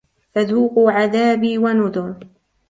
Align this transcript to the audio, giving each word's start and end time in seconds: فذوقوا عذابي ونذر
فذوقوا 0.35 0.91
عذابي 0.91 1.57
ونذر 1.57 2.15